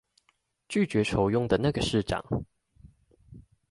[0.67, 2.25] 拒絕酬庸的那個市長